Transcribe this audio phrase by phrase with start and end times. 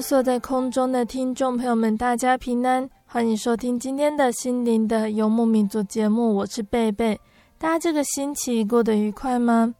[0.00, 7.18] 坐在空中的听众朋友们，大家平安，欢迎收听今天的心灵的游牧民族节目，我是贝贝。
[7.58, 9.74] 大家这个星期过得愉快吗？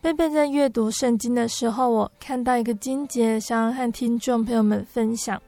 [0.00, 5.40] 贝贝在阅读圣经的时候，我看到一个经节，想要和听众朋友们分享。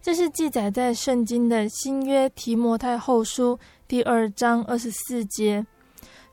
[0.00, 5.64] 这是记载在圣经的新约提摩太后书第二章二十四节。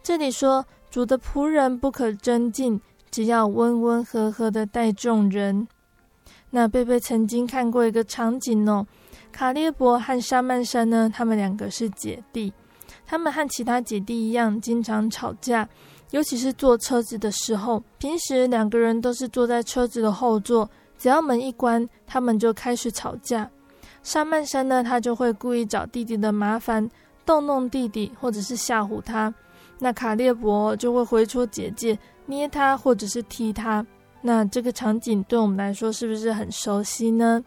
[0.02, 2.80] 这里说：“主的仆人不可争竞，
[3.12, 5.68] 只要温温和和的待众人。”
[6.50, 8.86] 那贝贝曾经看过一个场景哦，
[9.32, 12.52] 卡列伯和沙曼珊呢，他们两个是姐弟，
[13.06, 15.68] 他们和其他姐弟一样，经常吵架，
[16.12, 17.84] 尤其是坐车子的时候。
[17.98, 23.50] 平时两个人都是坐在车子的后座，只要门一关，他们就开始吵架。
[24.02, 26.90] 沙曼珊呢，他就会故意找弟弟的麻烦，
[27.26, 29.34] 逗弄弟弟，或者是吓唬他。
[29.80, 33.86] 那卡列伯就会回戳姐姐，捏他，或者是踢他。
[34.28, 37.42] 那这个场景对我们来说是不是很熟悉呢？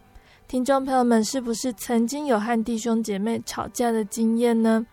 [0.48, 4.86] 听众朋友们，是不是曾经有和弟兄姐妹吵架的经验呢？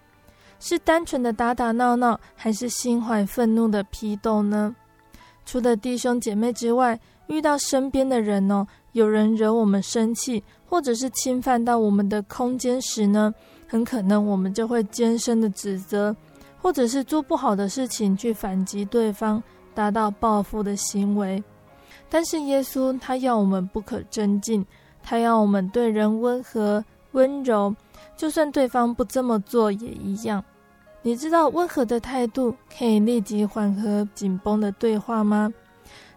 [0.59, 4.75] 是单纯的打打闹闹，还是心怀愤怒的批斗呢？
[5.45, 13.33] 除了弟兄姐妹之外，遇到身边的人哦，有人惹我们生气，或者是侵犯到我们的空间时呢，
[13.65, 16.13] 很可能我们就会尖声的指责，
[16.61, 19.41] 或者是做不好的事情去反击对方，
[19.73, 21.41] 达到报复的行为。
[22.09, 24.65] 但是耶稣他要我们不可争竞，
[25.03, 27.75] 他要我们对人温和温柔，
[28.15, 30.43] 就算对方不这么做也一样。
[31.01, 35.53] 你知道温和的态度可以立即缓和紧绷的对话吗？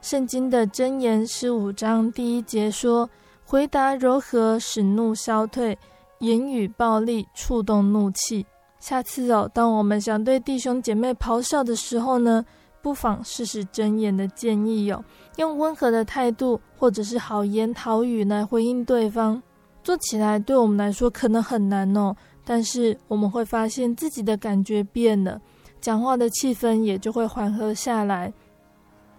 [0.00, 3.08] 圣经的箴言十五章第一节说
[3.44, 5.76] ：“回答柔和，使怒消退；
[6.20, 8.46] 言语暴力，触动怒气。”
[8.80, 12.44] 下次哦，当我们想对弟兄姐妹咆哮的时候呢，
[12.82, 15.04] 不妨试试箴言的建议哟、
[15.36, 19.42] 用温和的态度，或者是好言好语来回应对方，
[19.82, 22.14] 做起来对我们来说可能很难哦。
[22.44, 25.40] 但是我们会发现自己的感觉变了，
[25.80, 28.32] 讲话的气氛也就会缓和下来。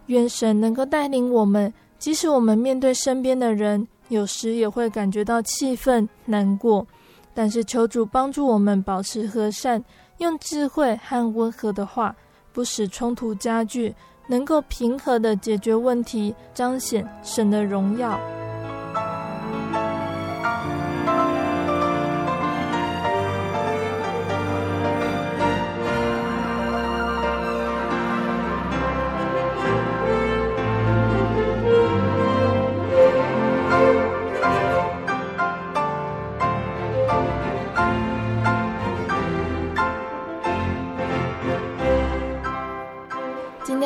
[0.07, 6.85] 愿神能够带领我们，即使我们面对身边的人，有时也会感觉到气愤难过，
[7.33, 9.81] 但是求主帮助我们保持和善，
[10.17, 12.13] 用智慧和温和的话，
[12.53, 13.93] 不使冲突加剧。
[14.27, 18.17] 能够平和的解决问题，彰显神的荣耀。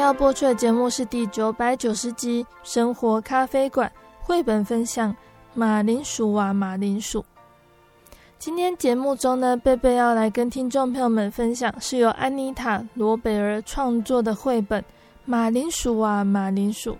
[0.05, 3.91] 要播出的节目是第九百九十集《生活咖啡馆》
[4.23, 5.11] 绘本分享
[5.55, 7.21] 《马铃薯啊马铃薯》。
[8.37, 14.79] 今天节目中呢，贝贝要来跟听众朋友们分享是由安妮塔·罗贝尔创作的绘本
[15.25, 16.91] 《马铃薯啊马铃薯》。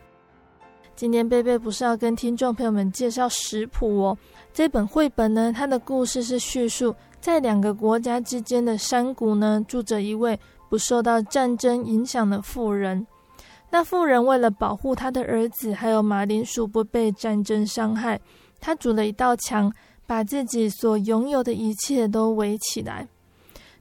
[0.96, 4.18] 今天贝贝不是要跟听众朋友们介绍食谱哦，
[4.52, 10.40] 这本绘本呢，它的故事是叙述在两个国家之间的山谷呢，住着一位。
[10.78, 13.06] 受到战争影响的富人，
[13.70, 18.20] 那富人为了保护他的儿子还有马铃薯不被战争伤害，
[18.60, 19.72] 他筑了一道墙，
[20.06, 23.08] 把自己所拥有的一切都围起来。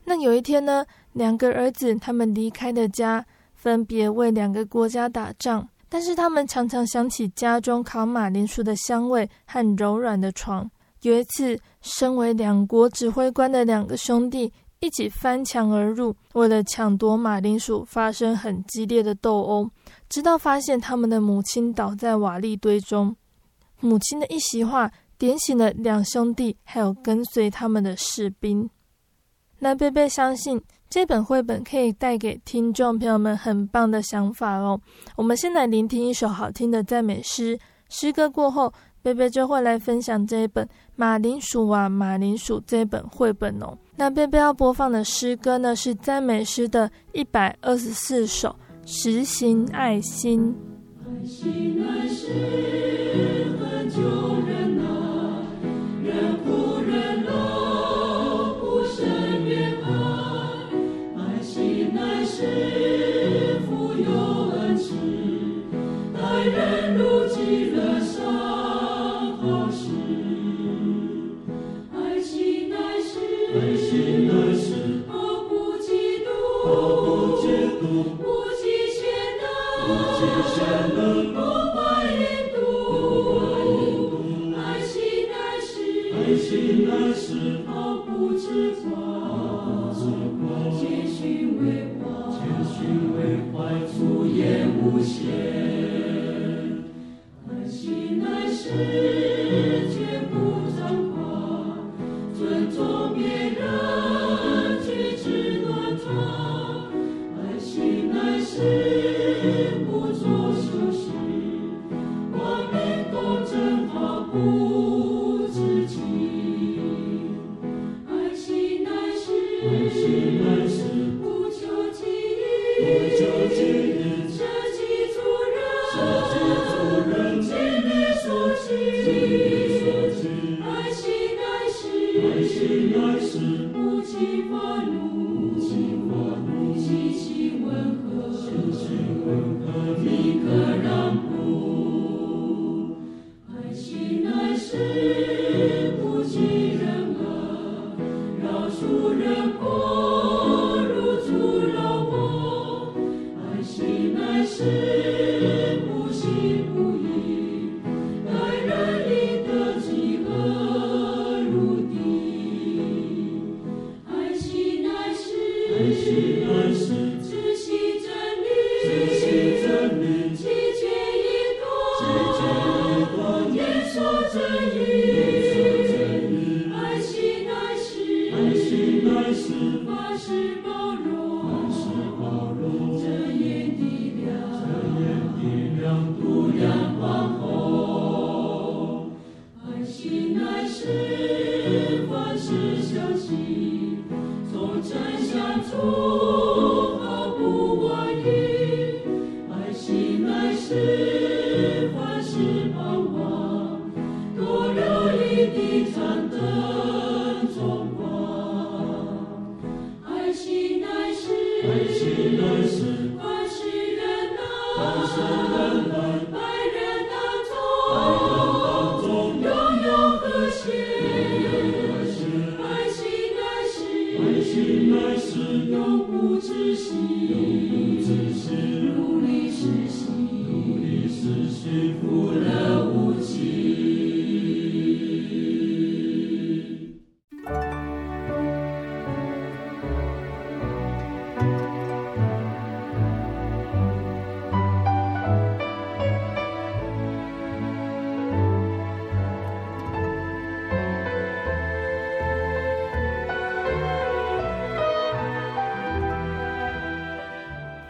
[0.04, 3.24] 那有一天呢，两个儿子他们离开的家，
[3.54, 5.68] 分别为两个国家打仗。
[5.88, 10.68] 但是他们常常想起家中烤马铃薯的香味和柔软的床。
[11.02, 14.52] 有一次，身为两国指挥官的两个兄弟
[14.84, 19.70] 一起翻墙而入，为了抢夺马铃薯，发生很激烈的斗殴，
[20.08, 23.16] 直到发现他们的母亲倒在瓦砾堆中。
[23.80, 28.68] 母亲的一席话点醒了两兄弟，还有跟随他们的士兵。
[29.58, 30.60] 那贝贝相信。
[30.90, 34.80] 这本绘本可以带给听众朋友们很棒的想法哦。
[35.16, 37.58] 我们先来聆听一首好听的赞美诗，
[37.88, 38.72] 诗歌过后，
[39.04, 40.64] 贝贝就会来分享这一本
[40.96, 43.76] 《马铃薯啊马铃薯》这本绘本哦。
[43.96, 48.48] 那贝贝要播放的诗歌呢，是赞美诗的一百二十四首，
[48.86, 50.40] 《实行爱心》。
[51.06, 52.28] 爱心爱是
[53.60, 54.00] 恒久
[54.48, 54.84] 忍耐，
[56.02, 57.34] 忍苦忍耐。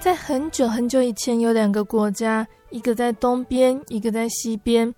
[0.04, 4.92] 在很久很久以前，有两个国家，一个在东边，一个在西边。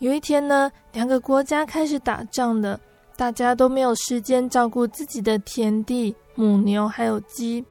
[0.00, 2.78] 有一天呢，两个国家开始打仗了，
[3.16, 7.64] 大家都没有时间照顾自己的田地、母牛还有鸡。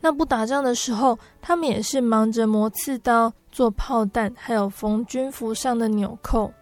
[0.00, 6.52] 那不打仗的时候，他们也是忙着磨刺刀、做炮弹，还有缝军服上的纽扣。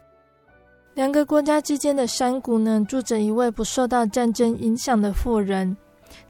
[0.94, 5.76] 两个国家之间的山谷呢，住着一位不受到战争影响的妇人。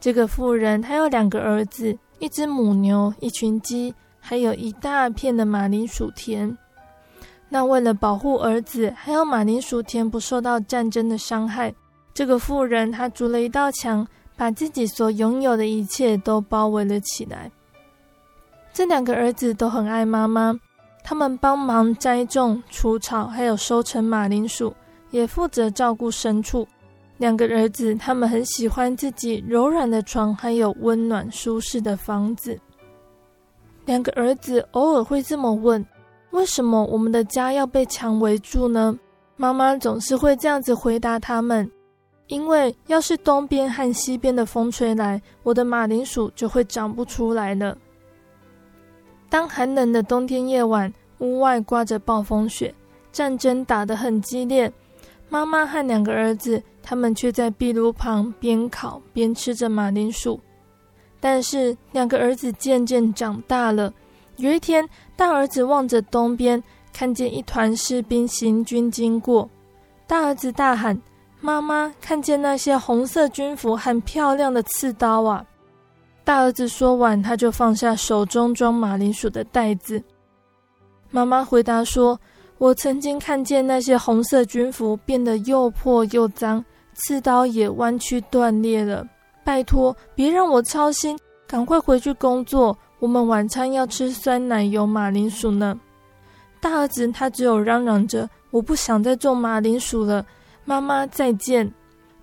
[0.01, 1.97] 这个妇人她有两个儿子。
[2.19, 3.95] 一只母牛，一群鸡，
[4.29, 6.55] 还有一大片的马铃薯田。
[7.49, 11.75] 那为了保护儿子还有马铃薯田不受到战争的伤害，
[12.13, 14.07] 这个妇人她筑了一道墙，
[14.37, 17.51] 把自己所拥有的一切都包围了起来。
[18.71, 20.55] 这两个儿子都很爱妈妈，
[21.03, 24.77] 他们帮忙栽种、除草，还有收成马铃薯，
[25.11, 26.69] 也负责照顾牲畜。
[27.17, 32.61] 两个儿子他们很喜欢自己柔软的床，还有温暖舒适的房子。
[33.89, 35.83] 两个儿子偶尔会这么问。
[36.33, 38.95] 为什么我们的家要被墙围住呢？
[39.35, 41.69] 妈妈总是会这样子回答他们：
[42.27, 47.79] 因为要是东边和西边的风吹来，我的马铃薯就会长不出来了。
[49.31, 52.75] 当寒冷的冬天夜晚，屋外刮着暴风雪，
[53.11, 54.71] 战争打得很激烈，
[55.31, 60.39] 妈妈和两个儿子他们却在壁炉旁边烤边吃着马铃薯。
[61.21, 63.93] 但是两个儿子渐渐长大了。
[64.37, 69.49] 有一天，大儿子望着东边，看见一团士兵行军经过。
[70.07, 71.01] 大儿子大喊
[71.41, 75.45] ：“妈妈，看见那些红色军服和漂亮的刺刀啊！”
[76.25, 80.03] 大儿子说完，他就放下手中装马铃薯的袋子。
[81.11, 82.21] 妈妈回答说
[82.59, 89.07] ：“我曾经看见那些红色军服变得又破又脏，刺刀也弯曲断裂了。
[89.49, 95.75] 拜托，别让我操心，赶快回去工作。”我们晚餐要吃酸奶油马铃薯呢。
[96.61, 100.23] 大儿子他只有嚷嚷着：“我不想再种马铃薯了，
[100.67, 101.73] 妈妈再见。”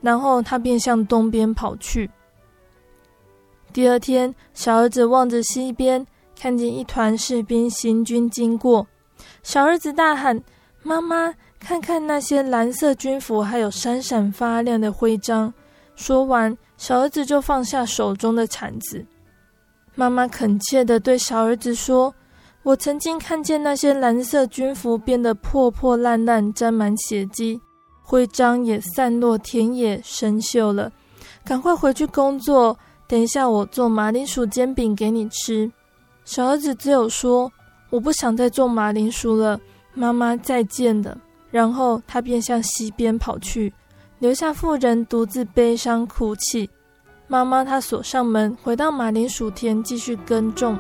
[0.01, 2.08] 然后他便向东边跑去。
[3.74, 6.05] 第二天，小儿子望着西边，
[6.39, 8.86] 看见一团士兵行军经过。
[9.41, 10.39] 小儿子大喊
[10.84, 15.51] ：“妈妈，看看那些蓝色军服，还有闪闪发亮的徽章。”
[15.96, 19.05] 说完，小儿子就放下手中的铲子。
[19.96, 22.13] 妈妈恳切地对小儿子说
[22.63, 27.60] ：“我曾经看见那些蓝色军服变得破破烂烂，沾满血迹，
[28.03, 30.91] 徽章也散落田野，生锈了。
[31.46, 32.77] 赶快回去工作，
[33.08, 35.72] 等一下我做马铃薯煎饼给你吃。”
[36.25, 37.51] 小儿子只有说
[37.89, 39.60] ：“我不想再做马铃薯了，
[39.94, 41.17] 妈妈再见了。”
[41.51, 43.72] 然后他便向西边跑去，
[44.19, 46.69] 留下妇人独自悲伤哭泣。
[47.27, 50.77] 妈妈，她锁上门，回到马铃薯田继续耕种。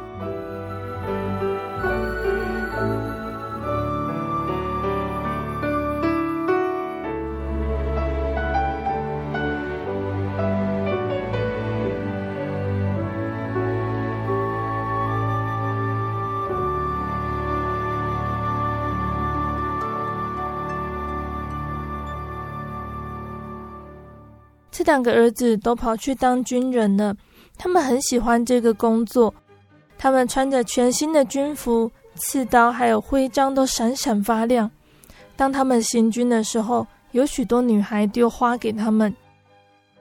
[24.85, 27.15] 两个儿子都跑去当军人了，
[27.57, 29.33] 他们很喜欢这个工作。
[29.97, 34.69] 他们穿着全新的军服，刺刀还有徽章都闪闪发亮。
[35.35, 39.13] 当他们行军的时候，有许多女孩丢花给他们。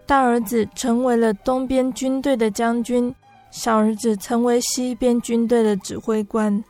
[0.04, 3.12] 大儿子成为了东边军队的将军，
[3.50, 6.62] 小儿子成为西边军队的指挥官。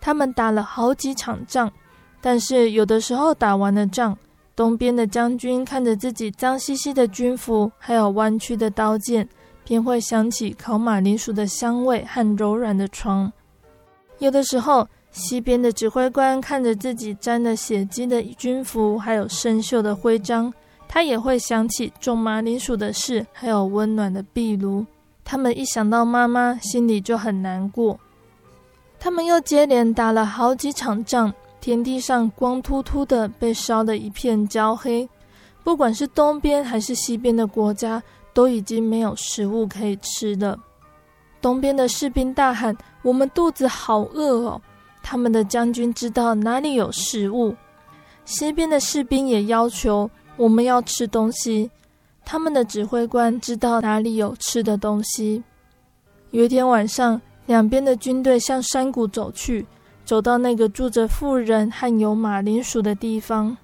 [0.00, 1.70] 他们打了好几场仗，
[2.20, 4.16] 但是有的时候打完了仗。
[4.54, 9.26] 东边的将军看着自己脏兮兮的军服，还有弯曲的刀剑，
[9.64, 13.32] 便会想起烤马铃薯的香味和柔软的床。
[14.18, 20.52] 有的时候，西边的指挥官看着自己沾了血迹的军服，还有生锈的徽章，
[20.86, 24.84] 他也会想起种马铃薯的事，还有温暖的壁炉。
[25.24, 27.98] 他们一想到妈妈，心里就很难过。
[28.98, 31.32] 他们又接连打了好几场仗。
[31.60, 35.08] 田地上光秃秃的，被烧得一片焦黑。
[35.62, 38.02] 不管是东边还是西边的国家，
[38.32, 40.58] 都已经没有食物可以吃了。
[41.40, 44.60] 东边的士兵大喊：“我们肚子好饿哦！”
[45.02, 47.54] 他们的将军知道哪里有食物。
[48.24, 51.70] 西边的士兵也要求：“我们要吃东西。”
[52.24, 55.42] 他们的指挥官知道哪里有吃的东西。
[56.30, 59.66] 有一天晚上，两边的军队向山谷走去。
[60.10, 63.56] 走到那个住着妇人和有马铃薯的地方，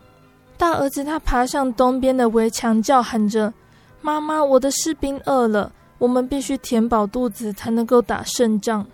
[0.57, 3.53] 大儿子他爬上东边的围墙，叫喊着
[4.01, 8.87] ：“妈妈，我的士兵饿了，我们必须填饱肚子才能够打胜仗。”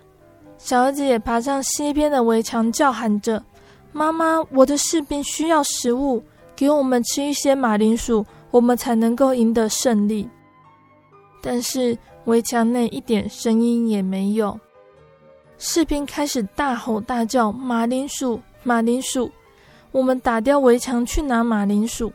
[0.57, 3.45] 小儿子也爬上西边的围墙，叫喊着
[3.93, 6.25] ：“妈妈，我的士兵需要食物，
[6.57, 10.27] 给我们吃一些马铃薯，我们才能够赢得胜利。”
[11.43, 14.59] 但是围墙内一点声音也没有。
[15.65, 19.31] 士兵开始大吼大叫：“马铃薯，马铃薯！
[19.93, 22.13] 我们打掉围墙去拿马铃薯。”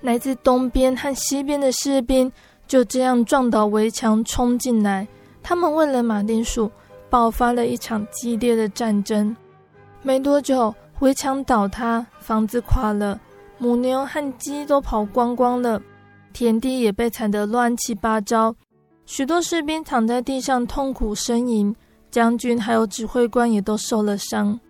[0.00, 2.32] 来自东边和西边的士兵
[2.66, 5.06] 就这样撞倒围墙冲进来。
[5.42, 6.72] 他们为了马铃薯
[7.10, 9.36] 爆发了一场激烈的战争。
[10.00, 13.20] 没多久，围墙倒塌，房子垮了，
[13.58, 15.78] 母牛和鸡都跑光光了，
[16.32, 18.56] 田地也被踩得乱七八糟。
[19.04, 21.76] 许多士兵躺在地上痛苦呻吟，
[22.12, 24.60] 将军还有指挥官也都受了伤。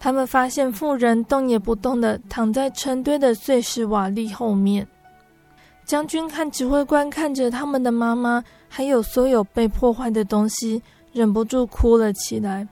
[0.00, 4.86] 他们发现妇人动也不动地躺在成堆的碎石瓦砾后面。
[5.84, 10.82] 将军看指挥官看着他们的妈妈，还有所有被破坏的东西，
[11.12, 12.66] 忍不住哭了起来。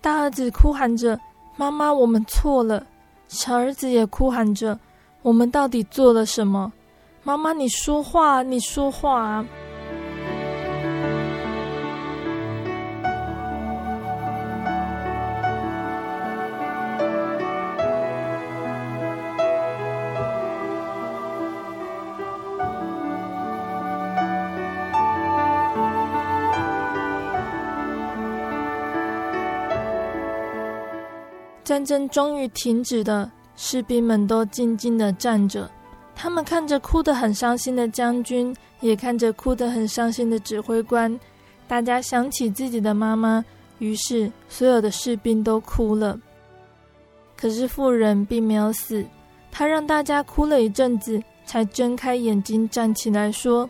[0.00, 1.18] 大儿子哭喊着
[1.56, 2.84] ：“妈妈，我们错了。”
[3.28, 4.78] 小儿子也哭喊着
[5.22, 6.72] ：“我们到底做了什么？”
[7.24, 9.46] 妈妈，你说话，你说话啊！
[31.72, 35.70] 战争终于停止了，士兵们都静静的站着。
[36.14, 41.18] 他们看着哭得很伤心的将军，也看着哭得很伤心的指挥官。
[41.66, 43.42] 大家想起自己的妈妈，
[43.78, 46.20] 于是所有的士兵都哭了。
[47.34, 49.02] 可是妇人并没有死，
[49.50, 53.66] 她让大家哭了一阵子，才睁开眼睛站起来说：“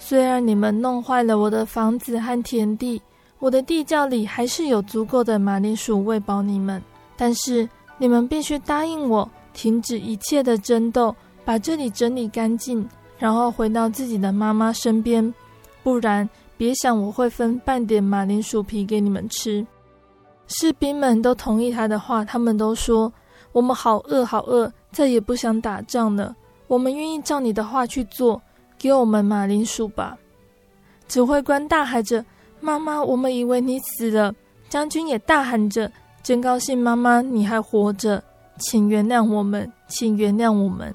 [0.00, 3.02] 虽然你们弄坏了我的房子和田地，
[3.38, 6.82] 我的地窖里还是有足够的马铃薯喂饱你们。”
[7.16, 7.68] 但是
[7.98, 12.86] 你们必须答应我，停止一切的争斗，把这里整理干净，
[13.18, 15.32] 然后回到自己的妈妈身边。
[15.82, 19.66] 不然，别想我会分半点马铃薯皮给你们吃。
[20.48, 23.12] 士兵们都同意他的话，他们都说
[23.52, 26.36] ：“我们好饿，好饿，再也不想打仗了。
[26.66, 28.40] 我们愿意照你的话去做，
[28.78, 30.16] 给我们马铃薯吧。”
[31.08, 32.24] 指挥官大喊着
[32.60, 34.34] ：“妈妈，我们以为你死了。”
[34.68, 35.90] 将军也大喊着。
[36.26, 38.20] 真高兴，妈妈，你还活着，
[38.58, 40.92] 请原谅我们，请原谅我们。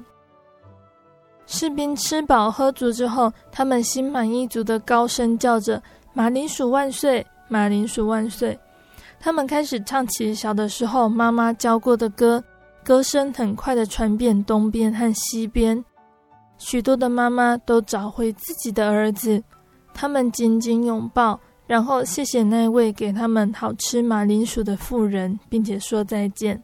[1.46, 8.60] 士兵吃饱喝足之后，他们心满意足地高声叫着：“马铃薯万岁，马铃薯万岁！”
[9.22, 12.44] 他们开始唱起小的时候妈妈教过的歌，
[12.84, 15.82] 歌声很快地传遍东边和西边。
[16.58, 19.42] 许多的妈妈都找回自己的儿子，
[19.94, 21.40] 他们紧紧拥抱。
[21.72, 26.62] 然后谢谢那位给他们好吃马铃薯的妇人，并且说再见。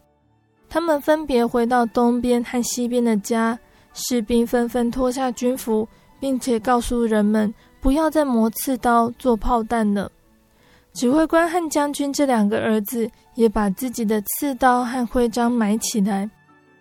[0.68, 3.58] 他们分别回到东边和西边的家，
[3.94, 5.88] 士兵纷纷脱下军服，
[6.20, 10.12] 并且告诉人们不要再磨刺刀做炮弹了。
[10.92, 16.30] 指挥官和将军这两个儿子也把自己的刺刀和徽章埋起来。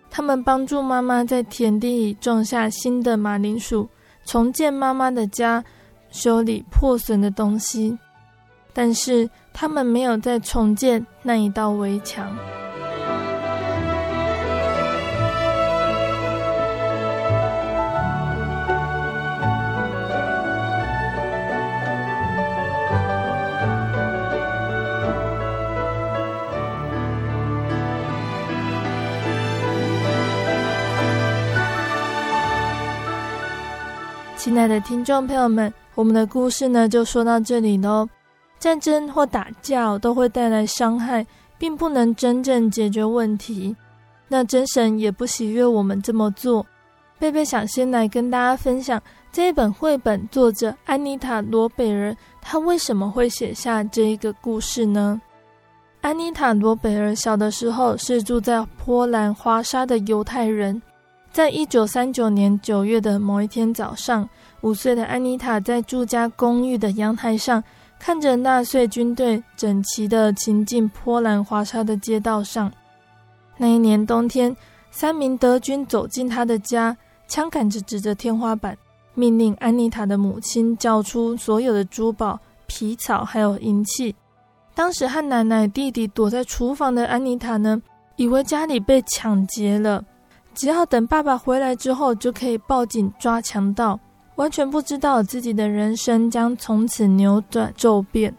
[0.09, 3.87] 他们帮助妈妈在田地里种下新的马铃薯，
[4.25, 5.63] 重建妈妈的家，
[6.09, 7.97] 修理破损的东西。
[8.77, 12.31] 但是他们没有再重建那一道围墙。
[34.37, 38.07] 亲爱的听众朋友们，我们的故事呢就说到这里喽。
[38.59, 41.25] 战争或打架都会带来伤害，
[41.57, 43.75] 并不能真正解决问题。
[44.27, 46.65] 那真神也不喜悦我们这么做。
[47.19, 55.19] 贝贝想先来跟大家分享这一本绘本作者安妮塔·罗贝尔，她为什么会写下这一个故事呢？
[56.01, 60.79] 安妮塔·罗贝尔小的时候是住在波兰华沙的犹太人。
[61.31, 64.27] 在一九三九年九月的某一天早上，
[64.61, 67.63] 五岁的安妮塔在住家公寓的阳台上。
[67.99, 72.71] 看着纳粹军队整齐地行进波兰华沙的街道上，
[73.57, 74.55] 那一年冬天，
[74.91, 76.95] 三名德军走进他的家，
[77.27, 78.77] 枪杆子指着天花板，
[79.13, 84.15] 命令安妮塔的母亲交出所有的珠宝、皮草还有银器。
[84.73, 87.81] 当时和奶奶、弟弟躲在厨房的安妮塔呢，
[88.15, 90.05] 以为家里被抢劫了，
[90.53, 93.99] 只要等爸爸回来之后，就可以报警抓强盗。
[94.37, 98.33] 完全不知道自己的人生将从此扭转骤变。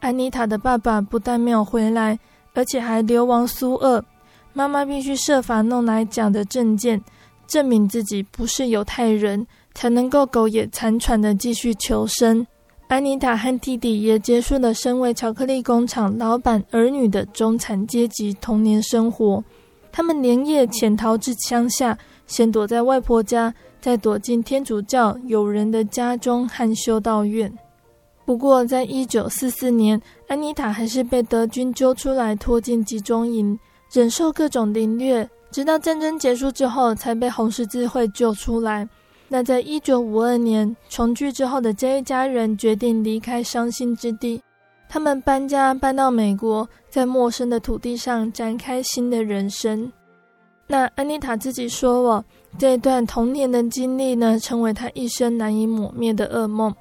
[0.00, 2.18] 安妮塔的爸爸不但没有回来，
[2.54, 4.04] 而且还流亡苏俄。
[4.52, 7.00] 妈妈必须设法弄来假的证件，
[7.46, 12.46] 证明自己不是犹太人，才能够苟延残喘地继续求生。
[12.88, 19.44] 安妮塔和弟弟也结束了身为巧克力工厂老板儿女的中产阶级童年生活。
[19.92, 23.54] 他们连夜潜逃至乡下，先躲在外婆家。
[23.82, 27.50] 再躲进天主教友人的家中和修道院。
[28.26, 29.98] 不过，在一九四四年，
[30.28, 33.58] 安妮塔还是被德军揪出来，拖进集中营，
[33.90, 38.86] 忍受各种凌虐，直到战争结束之后，才被红十字会救出来。
[39.28, 44.42] 那在一九五二年重聚之后的这一家人决定离开伤心之地，
[44.90, 49.90] 他们搬家搬到美国，在陌生的土地上展开新的人生。
[50.66, 52.24] 那安妮塔自己说：“哦，
[52.58, 56.74] 这段童年的经历呢，成为她一生难以抹灭的噩梦。”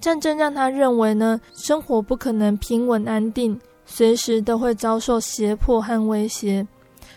[0.00, 6.66] 战争让她认为呢，生活不可能平稳安定，随时都会遭受胁迫和威胁。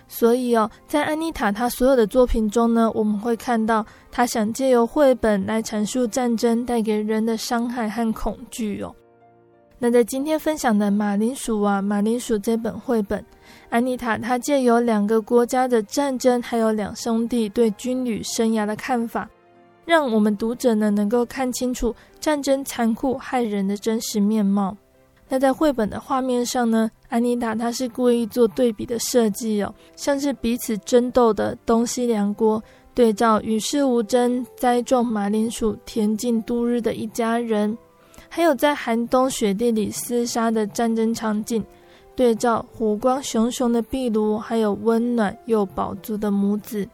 [0.08, 8.94] 所以哦，在安妮塔她所有的作品中呢，我们会看到她想借由绘本来阐述战争带给人的伤害和恐惧哦。
[9.82, 13.24] 那在今天分享的《马铃薯啊，马铃薯》这本绘本，
[13.70, 19.30] 安妮塔她借由两个国家的战争，还有两兄弟对军旅生涯的看法。
[19.86, 24.76] 让我们读者呢能够看清楚战争残酷害人的真实面貌。
[25.30, 32.62] 那在绘本的画面上呢，安妮塔她是故意做对比的设计哦，像是彼此争斗的东西两国，
[32.94, 37.76] 对照与世无争栽种马铃薯恬静度日的一家人，
[38.30, 41.62] 还有在寒冬雪地里厮杀的战争场景，
[42.16, 46.88] 对照火光熊熊的壁炉，还有温暖又饱足的母子。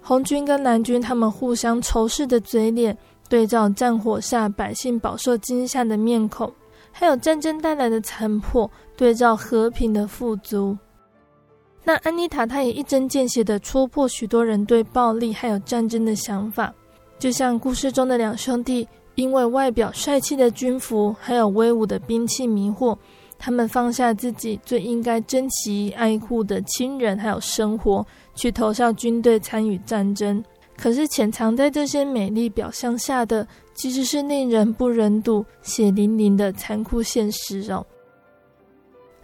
[0.00, 2.96] 红军跟蓝军他们互相仇视的嘴脸，
[3.28, 6.50] 对照战火下百姓饱受惊吓的面孔，
[6.92, 10.78] 还有战争带来的残破，对照和平的富足。
[11.82, 16.72] 那安妮塔她也一针见血地戳破许多人对暴力还有战争的想法，
[17.18, 22.96] 就像故事中的两兄弟，因为外表帅气的军服还有威武的兵器迷惑，
[23.36, 28.06] 他们放下自己最应该珍惜爱护的亲人还有生活。
[28.34, 30.44] 去投效军队参与战争，
[30.76, 37.82] 可是潜藏在这些美丽表象下的，其实是令人不忍睹、血淋淋的残酷现实哦。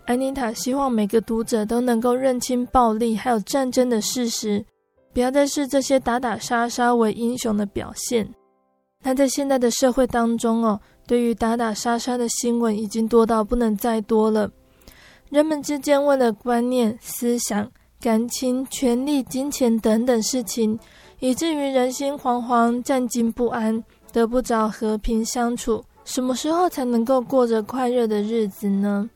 [0.06, 4.64] 安妮塔希望每个读者都能够认清暴力还有战争的事实，
[5.12, 8.26] 不要再视这些打打杀杀为英雄的表现。
[9.02, 14.50] 那在现在的社会当中哦，对于打打杀杀的新闻已经多到不能再多了，
[15.28, 17.70] 人们之间为了观念、思想。
[18.00, 20.76] 感情、权力、金钱等等事情，
[21.20, 25.80] 以至于人心惶惶、战兢不安，得不着和平相处。
[26.04, 29.08] 什么时候才能够过着快乐的日子呢？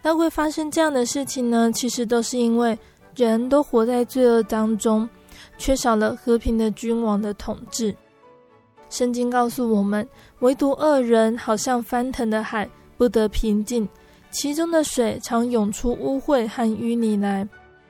[0.00, 1.70] 那会发生这样的事情呢？
[1.70, 2.78] 其实都是因为
[3.14, 5.06] 人都活在罪恶当中，
[5.58, 7.94] 缺少了和平的君王的统治。
[8.90, 10.06] 圣经告诉我们，
[10.40, 13.88] 唯独恶人好像翻腾的海，不得平静，
[14.30, 17.46] 其中的水常涌出污秽和淤泥来。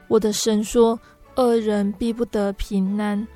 [0.09, 0.99] 我的神说
[1.37, 3.27] ：“恶人必不得平安。”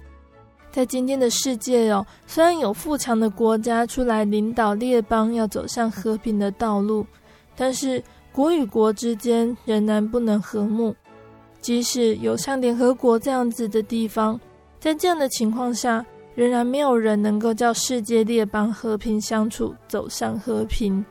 [0.73, 7.07] 在今天的世界哦，虽然有富强的国家出来领导列邦要走向和平的道路，
[7.55, 10.95] 但是国与国之间仍然不能和睦。
[11.61, 14.41] 即使有像联合国这样子的地方，
[14.81, 21.05] 在这样的情况下，仍然没有人能够叫世界列邦和平相处，走向和平。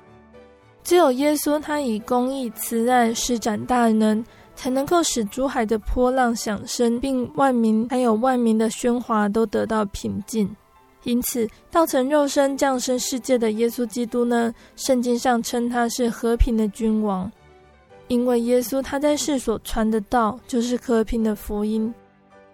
[0.84, 4.24] 只有耶稣，他以公义慈爱施展大能。
[4.54, 10.48] 才能够使珠海的波浪响声，并万民还有万民的喧哗都得到平静。
[11.04, 17.32] 因此，道成肉身降生世界的耶稣基督呢，圣经上称他是和平的君王，
[18.08, 21.92] 因为耶稣他在世所传的道就是和平的福音。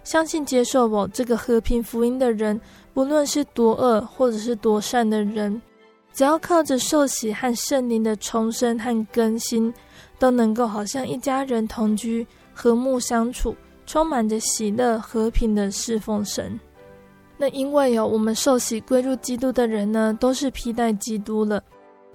[0.08, 2.58] 相信接受我这个和平福音的人，
[2.94, 5.62] 不论是多恶或者是多善的人，
[6.14, 9.74] 只要靠着受洗和圣灵的重生和更新。
[10.20, 16.60] 都能够好像一家人同居，和睦相处，充满着喜乐、和平的侍奉神。
[17.38, 21.62] 那因为有我们受洗归入基督的人呢，都是披戴基督了，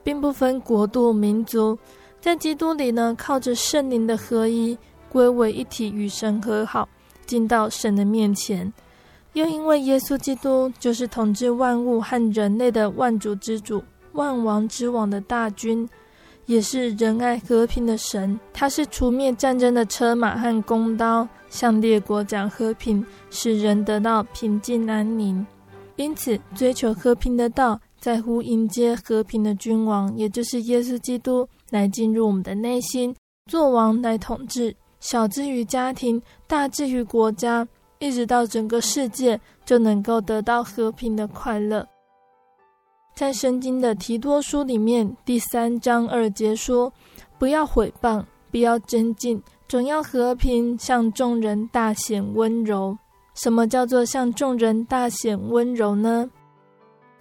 [0.03, 1.79] 并不分国度、民族，
[2.21, 4.77] 在基督里呢，靠着圣灵的合一，
[5.09, 6.89] 归为一体，与神和好，
[7.27, 8.73] 进到神的面前。
[9.33, 13.83] 又因为耶稣基督就是统治万物和人类的万主之主、
[14.13, 15.89] 万王之王的大君。
[16.47, 25.47] 也是仁爱和平的神，他是除灭战争的车马和弓刀，向列国讲和平，使人得到平静安宁。
[25.95, 33.15] 因此，追求和平的道，在乎迎接和平的君王，也就是耶稣基督，来进入我们的内心，
[33.49, 34.75] 做王来统治。
[35.03, 37.67] 小至于家庭，大至于国家，
[37.99, 41.85] 一直到整个世界，就能够得到和平的快乐。
[43.13, 46.91] 在圣经的提多书里面，第三章二节说
[47.37, 52.97] ：“不要毁谤，不要争竞，总要和平，向众人大显温柔。”
[53.35, 56.31] 什么叫做向众人大显温柔呢？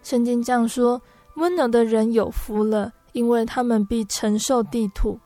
[0.03, 1.01] 圣经这样说
[1.37, 5.17] ：“温柔的人有福了，因为他们必承受地土。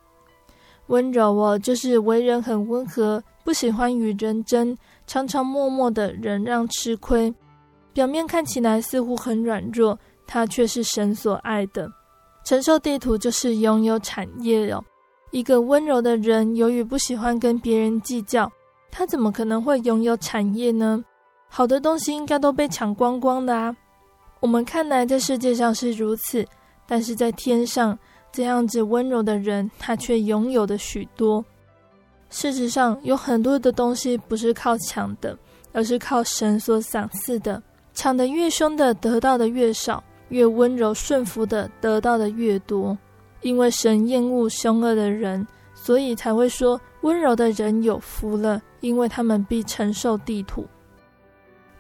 [0.88, 7.34] 温柔哦，就是为人很温和，不喜欢与人争，常常默默的忍让吃亏。
[7.93, 11.89] 表面看起来似乎很软弱，他却是神所爱的。
[12.43, 14.84] 承受地图就是拥有产业哦。
[15.32, 18.52] 一个温柔的人，由于不喜欢跟别人计较，
[18.91, 21.04] 他怎么可能会拥有产业呢？
[21.48, 23.76] 好的东西应该都被抢光光的啊！
[24.41, 26.45] 我们看来在世界上是如此，
[26.86, 27.98] 但是在天上，
[28.36, 31.43] 这样子温柔的人，他却拥有的许多。
[32.30, 35.38] 事实上，有很多的东西不是靠抢的，
[35.71, 37.63] 而是靠神所赏赐的。
[37.93, 42.98] 抢得越凶的，得到的越少；越温柔顺服的，得到的越多。
[43.39, 50.65] 因为神厌恶凶恶的人，所以才会说温柔的人有福了，因为他们必承受地土。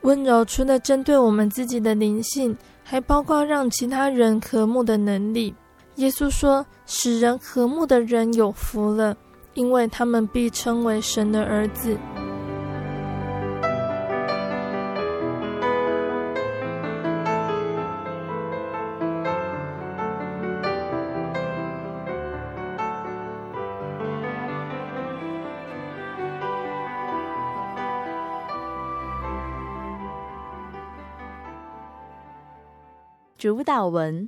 [0.03, 5.53] 温柔除了针对我们自己的灵性，还包括让其他人和睦的能力。
[5.95, 9.15] 耶稣说：“使人和睦的人有福了，
[9.53, 11.97] 因为他们必称为神的儿子。”
[33.37, 34.27] 主导文：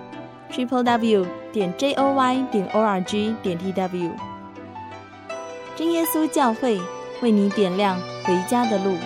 [0.51, 4.11] Triple w 点 j o y 点 o r g 点 t w
[5.77, 6.79] 真耶稣教会
[7.21, 8.97] 为你点亮回家的路。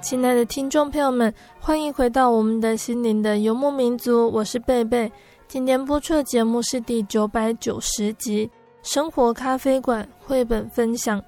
[0.00, 5.10] 亲爱的听众朋友们，欢迎回到我们的心灵的游牧民族，我是贝贝。
[5.48, 8.48] 今天播出的节目是第九百九十集。
[8.86, 11.20] 生活咖啡馆绘本分享：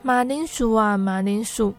[0.00, 1.74] 马铃薯啊，马铃薯。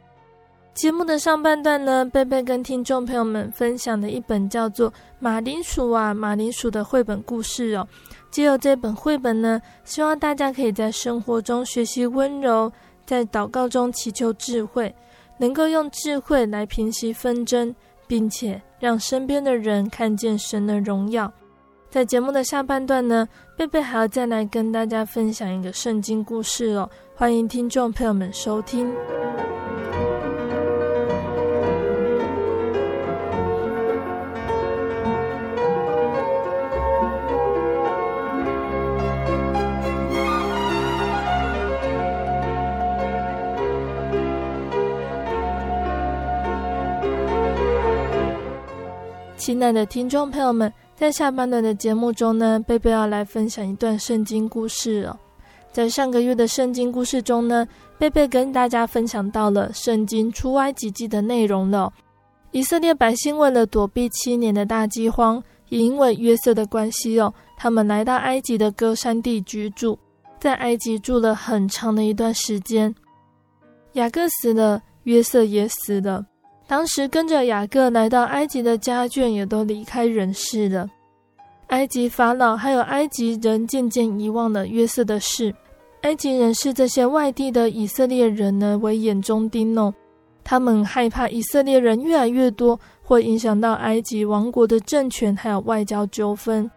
[0.76, 7.88] 节目的上半段呢，贝贝跟听众朋友们分享的一本叫做《马铃薯啊马铃薯》的绘本故事哦。
[8.30, 12.72] 借由这本绘本呢，希望大家可以在生活中学习温柔，
[13.04, 14.94] 在祷告中祈求智慧，
[15.40, 17.74] 能够用智慧来平息纷争，
[18.06, 21.34] 并且让身边的人看见神的荣耀。
[21.94, 28.92] 在节目的下半段呢，贝贝还要再来跟大家分享一个圣经故事哦，欢迎听众朋友们收听。
[49.38, 55.20] 亲爱的听众朋友们，在下半段的节目中呢，贝贝要来分享一段圣经故事哦。
[55.74, 61.92] 在上个月的圣经故事中呢，贝贝跟大家分享到了圣经出埃及记的内容了。
[62.52, 70.00] 以色列百姓为了躲避七年的大饥荒，也因为约瑟的关系哦，他们来到埃及的歌山地居住，
[70.40, 72.96] 在埃及住了很长的一段时间。
[73.96, 76.26] 雅各死了，约瑟也死了。
[76.74, 80.90] 当时跟着雅各来到埃及的家眷也都离开人世了，
[81.68, 85.54] 埃及法老还有埃及人渐渐遗忘了约瑟的事，
[86.02, 89.94] 埃及人视这些外地的以色列人呢为眼中钉哦，
[90.44, 96.68] 他们害怕以色列人越来越多，会影响到埃及王国的政权还有外交纠纷，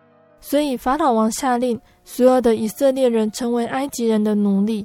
[0.42, 4.85] 所以法老王下令所有的以色列人成为埃及人的奴隶，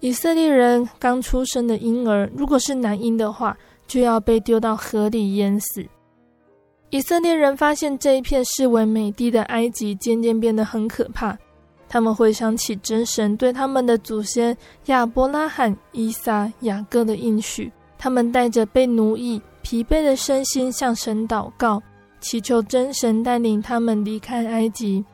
[0.00, 3.56] 以色列人刚出生的婴儿如果是男婴的话，
[3.92, 5.84] 就要被丢到河里淹死。
[6.88, 11.36] 以色列人发现这一片视为美地的埃及渐渐变得很可怕，
[11.90, 21.82] 他们回想起真神对他们的祖先亚伯拉罕、以撒、雅各的应许，他们带着被奴役、疲惫的身心向神祷告，
[22.20, 25.04] 祈求真神带领他们离开埃及。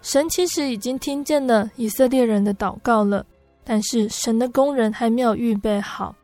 [0.00, 3.22] 神其实已经听见了以色列人的祷告了，
[3.64, 6.14] 但是神的工人还没有预备好。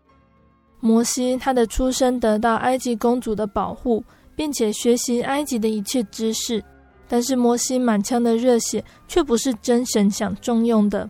[0.85, 4.05] 摩西，他的出生得到埃及公主的保护，
[4.37, 6.63] 并且学习埃及的一切知识。
[7.09, 11.09] 但是摩西满腔的热血却不是真神想重用的。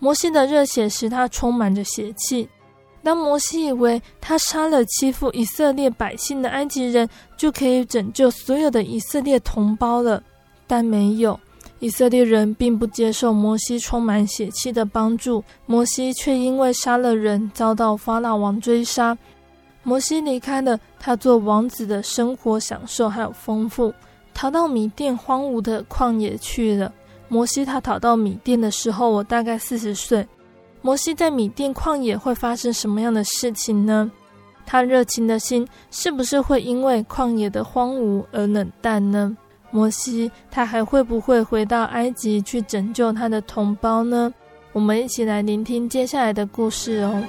[0.00, 2.48] 摩西的热血使他充满着邪气。
[3.04, 10.20] 当摩西以为他杀了欺负以色列百姓的埃及人，就可以拯救所有的以色列同胞了，
[10.66, 11.38] 但没有。
[11.80, 19.16] 以色列人并不接受摩西充满血气的帮助，摩西却因为杀了人，遭到法老王追杀。
[19.82, 23.92] 摩西离开了他做王子的生活享受还有丰富，
[24.32, 26.90] 逃到米甸荒芜的旷野去了。
[27.28, 30.26] 摩西他逃到米甸的时候，我大概四十岁。
[30.80, 34.10] 摩西在米甸旷野会发生什么样的事情呢？
[34.64, 39.36] 他热情的心是不是会因为旷野的荒芜而冷淡呢？
[39.74, 44.32] 摩西，他还会不会回到埃及去拯救他的同胞呢？
[44.70, 47.20] 我们一起来聆听接下来的故事哦。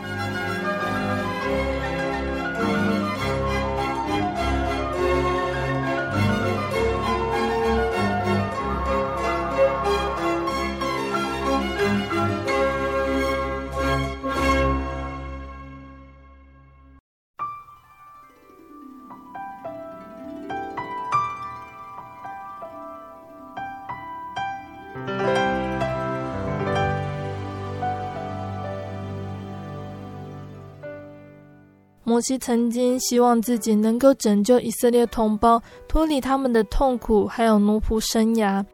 [32.16, 38.66] 摩西曾经希望自己能够拯救以色列同胞，脱离他们的痛苦，还有奴仆生涯。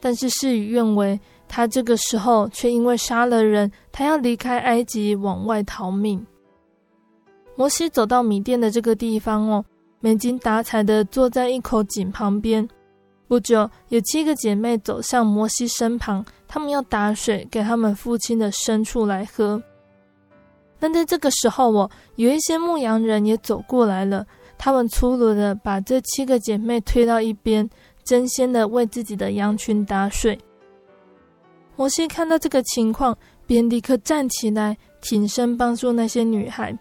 [0.00, 6.26] 但是事与愿违，他这个时候却因为杀了人，他要离开埃及往外逃命。
[7.56, 9.62] 摩西走到米甸的这个地方哦，
[10.00, 12.66] 没精打采的坐在一口井旁边。
[13.26, 19.62] 不久，有七个姐妹走向摩西身旁，她们要打水给他们父亲的牲畜来喝。
[20.78, 24.26] 但在这个时候，我有一些牧羊人也走过来了。
[24.56, 27.68] 他们粗鲁的把这七个姐妹推到一边，
[28.04, 30.38] 争先的为自己的羊群打水。
[31.76, 36.76] 摩西看到这个情况，便立刻站起来，挺身帮助那些女孩。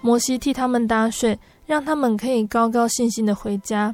[0.00, 1.36] 摩西替他们打水，
[1.66, 3.92] 让他们可以高高兴兴的回家。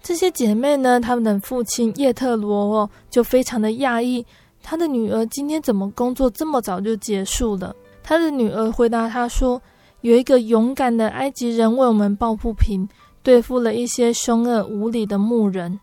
[0.00, 4.24] 这些姐妹呢，他们的父亲叶特罗哦，就非常的讶异，
[4.62, 7.74] 他的女儿今天怎么工作这么早就结束了？
[8.02, 9.60] 他的女儿回答他说
[10.02, 12.88] ：“有一个勇敢的埃及人为我们抱不平，
[13.22, 15.78] 对付了一些凶恶无理的牧人。”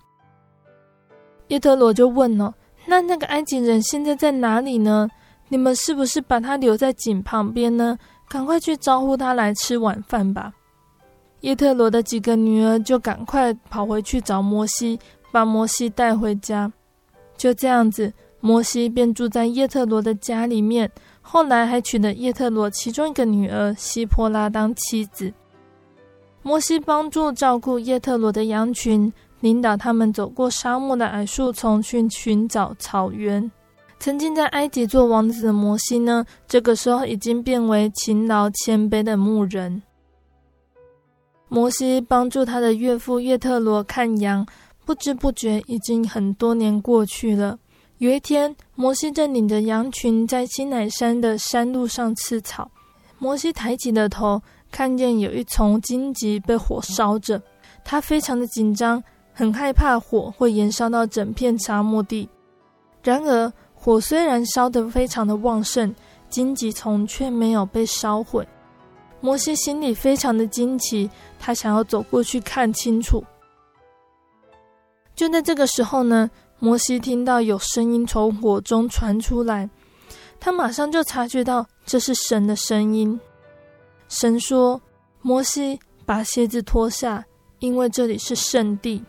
[1.47, 2.53] 叶特罗就问了
[2.85, 5.07] ：“那那个埃及人现在在哪里呢？
[5.49, 7.97] 你们是不是把他留在井旁边呢？
[8.27, 10.51] 赶快去招呼他来吃晚饭吧。”
[11.41, 14.99] 叶特罗的几个女儿就赶快跑回去找摩西，
[15.31, 16.69] 把摩西带回家。
[17.37, 18.11] 就这样子，
[18.41, 20.91] 摩西便住在叶特罗的家里面。
[21.29, 25.33] 后来还娶了叶特罗其中一个女儿西波拉当妻子。
[26.41, 29.11] 摩西帮助照顾叶特罗的羊群，
[29.41, 33.51] 领导他们走过沙漠的矮树丛去寻找草原。
[33.99, 39.83] 曾经在埃及做王子的摩西呢，这个时候已经变为勤劳谦卑的牧人。
[41.49, 44.47] 摩西帮助他的岳父叶特罗看羊，
[44.85, 47.59] 不知不觉已经很多年过去了。
[47.99, 52.69] 有一天，摩西正领着羊群在西乃山的山路上吃草。
[53.17, 54.39] 摩西抬起了头，
[54.71, 57.41] 看见有一丛荆棘被火烧着，
[57.83, 62.29] 他非常的紧张，很害怕火会延烧到整片沙漠地。
[63.01, 65.91] 然而，火虽然烧得非常的旺盛，
[66.29, 68.47] 荆棘丛却没有被烧毁。
[69.21, 73.23] 摩西心里非常的惊奇，他想要走过去看清楚。
[75.15, 76.29] 就在这个时候呢，
[76.59, 79.69] 摩西听到有声音从火中传出来，
[80.39, 83.19] 他马上就察觉到这是神的声音。
[84.09, 84.81] 神说
[85.21, 87.23] ：“摩西，把鞋子脱下，
[87.59, 89.03] 因为这里是圣地。”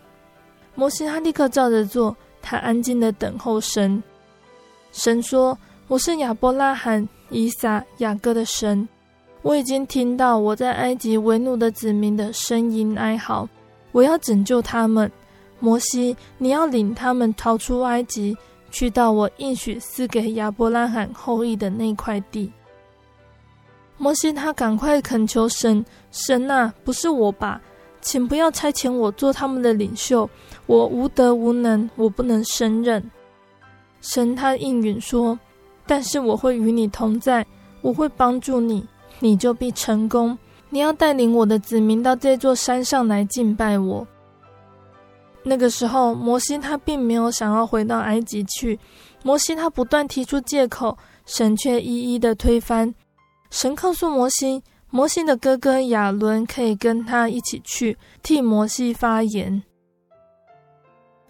[0.74, 4.02] 摩西他立刻照着做，他安静的等候神。
[4.92, 8.86] 神说：“我是亚伯拉罕、以撒、雅各的神。”
[9.42, 13.48] 我已经听到我在埃及为奴的子民的呻吟哀嚎，
[13.92, 15.10] 我要拯救他们。
[15.60, 18.36] 摩西，你要领他们逃出埃及，
[18.70, 22.52] 去到我应许赐给亚伯拉罕后裔的那块地。
[23.96, 27.60] 摩西他赶快恳求神：神啊，不是我吧？
[28.00, 30.30] 请不要差遣我做他们的领袖，
[30.66, 33.10] 我无德无能，我不能胜任。
[34.00, 35.36] 神他应允说：
[35.84, 37.44] 但是我会与你同在，
[37.80, 38.86] 我会帮助你。
[39.18, 40.38] 你就必成功。
[40.70, 44.06] 你要带领我的子民到这座山上来敬拜我。
[45.48, 48.78] 那个时候，摩西他并没有想要回到埃及去。
[49.22, 50.96] 摩西他不断提出借口，
[51.26, 52.94] 神却一一的推翻。
[53.50, 59.62] 神告诉摩西，摩西的哥哥亚伦可以跟他一起去替摩西发言。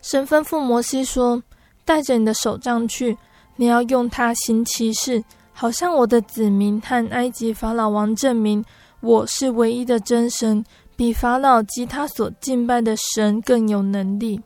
[0.02, 1.42] 神吩咐摩西说
[1.84, 3.16] ：“带着你的手杖去，
[3.56, 8.64] 你要用它行奇事。”好像我的子民和埃及法老王证明
[9.00, 10.64] 我是唯一的真神，
[10.98, 14.42] 比法老及他所敬拜的神更有能力。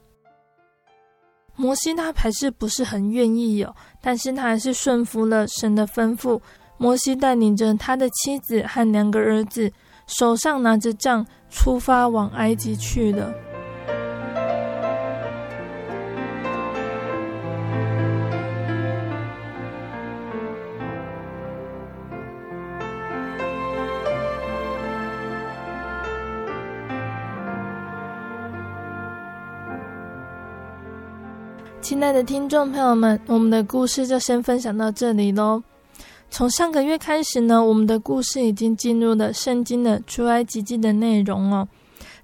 [1.57, 6.39] 摩西他还是不是很愿意哦，但是他还是顺服了神的吩咐。
[6.77, 9.73] 摩西带领着他的妻子和两个儿子，
[10.07, 13.33] 手上拿着杖，出发往埃及去了。
[32.03, 35.63] 爱的听众朋友们，我们的故事就先分享到这里喽。
[36.31, 41.67] 从上个月开始呢，我们的故事已经进入了圣经的出埃及记的内容哦。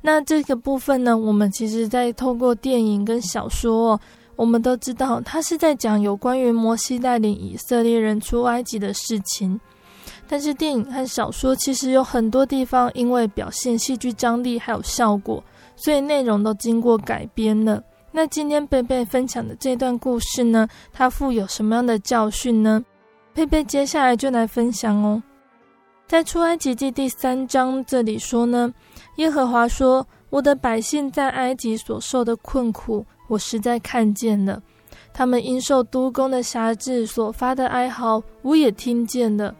[0.00, 4.00] 那这个部分呢，我们其实在透过电影跟小说哦，
[4.34, 9.58] 我们都知道它是在讲有关于摩西带领以色列人出埃及的事情。
[10.26, 15.42] 但是电影和小说其实有很多地方因为表现戏剧张力还有效果，
[15.76, 17.80] 所以内容都经过改编了。
[18.10, 22.82] 那今天贝贝分享的这段故事呢，它附有什么样的教训呢？
[23.34, 25.22] 贝贝接下来就来分享哦。
[26.06, 28.72] 在出埃及记第三章这里说呢，
[29.16, 34.58] 耶和华说：“我的百姓在埃及所受的困苦，我实在看见了；
[35.12, 39.54] 他们因受督工的辖制所发的哀嚎，我也听见了。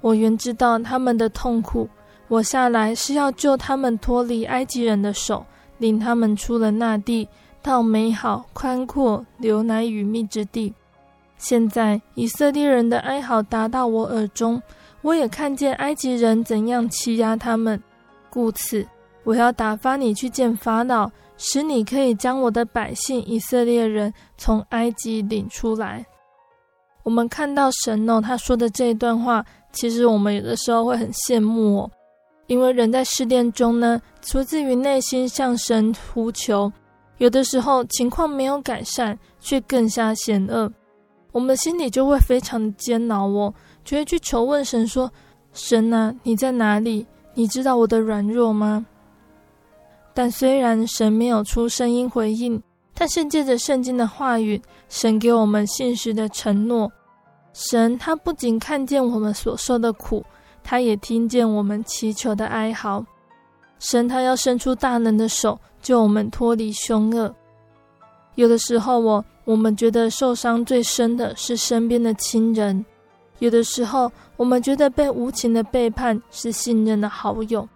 [0.00, 1.86] 我原知道他们的痛苦，
[2.28, 5.44] 我下来是要救他们脱离埃及人的手，
[5.76, 7.28] 领他们出了那地。”
[7.62, 10.74] 到美好、宽阔、流奶与蜜之地。
[11.38, 14.60] 现在以色列人的哀嚎达到我耳中，
[15.00, 17.80] 我也看见埃及人怎样欺压他们。
[18.30, 18.86] 故此，
[19.24, 26.04] 我要打发你去见法老，使你可以将我的百姓以色列人从埃及领出来。
[27.02, 31.90] 我们看到神哦，他说的这一段话，其实我们有的时候会很羡慕哦，
[32.46, 36.72] 因为人在试炼中呢，出自于内心向神呼求。
[37.22, 40.68] 有的时候情况没有改善，却更加险恶，
[41.30, 43.54] 我们心里就会非常的煎熬哦，
[43.84, 45.08] 就会去求问神说
[45.54, 47.06] ：“神啊，你在哪里？
[47.34, 48.84] 你知道我的软弱吗？”
[50.12, 52.60] 但虽然神没有出声音回应，
[52.92, 56.90] 但是借着圣经的话语，神给我们信实的承诺。
[57.52, 60.24] 神他不仅看见我们所受的苦，
[60.64, 63.06] 他也听见我们祈求的哀嚎。
[63.78, 67.34] 神他要伸出大能的手，救我们脱离凶恶。
[68.36, 72.82] 有的时候，我我们觉得受伤最深的是身边的亲人；
[73.40, 77.68] 有的时候，我们觉得被无情的背叛是信任的好友。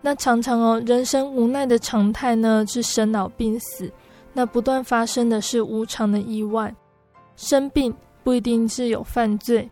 [0.00, 3.92] 那常常哦，人生无奈的常态呢，是生老病死。
[4.32, 6.74] 那不断发生的是无常的意外。
[7.36, 7.92] 生病
[8.22, 9.68] 不一定是有犯罪，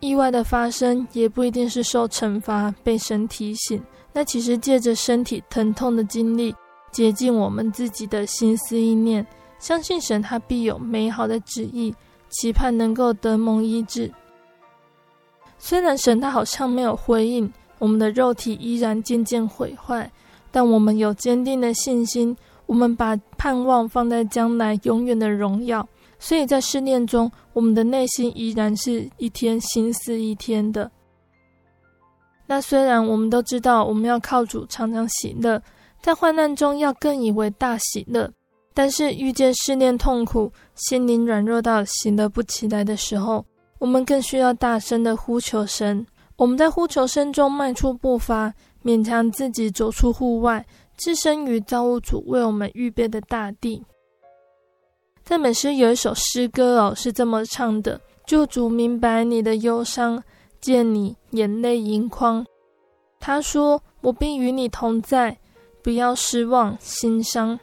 [0.00, 3.82] 意外的发生也不一定是受惩罚、被神提醒。
[4.12, 6.54] 那其实借着身体疼痛的经历，
[6.92, 9.26] 洁净我们自己的心思意念。
[9.58, 11.94] 相信神，他必有美好的旨意，
[12.28, 14.12] 期盼能够得蒙医治。
[15.58, 20.10] 虽然神他好像没有回应，我们的肉体依然渐渐毁坏，
[20.50, 22.36] 但我们有坚定的信心，
[22.66, 25.88] 我们把盼望放在将来永远的荣耀。
[26.18, 30.90] 所以在试炼中，我们的内心依然是一天新似一天的。
[32.46, 35.62] 那虽然我们都知道，我们要靠主常常喜乐，
[36.02, 38.30] 在患难中要更以为大喜乐。
[38.74, 43.44] 但是遇见试炼痛苦，心灵软弱到行得不起来的时候，
[43.78, 46.06] 我们更需要大声的呼求神。
[46.36, 53.84] 我们在呼求声中迈出步伐，勉强自己走出户外，置身于造物主为我们预备的大地。
[55.22, 60.20] 赞美诗有一首诗歌哦，是这么唱的：救主明白你的忧伤，
[60.60, 62.44] 见你眼泪盈眶。
[63.20, 65.38] 他说：“我必与你同在，
[65.82, 67.58] 不要失望心伤。”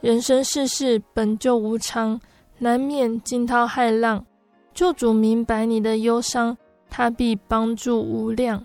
[0.00, 2.18] 人生世事本就无常，
[2.58, 4.24] 难免惊涛骇浪。
[4.72, 6.56] 救主明白你的忧伤，
[6.88, 8.64] 他必帮助无量。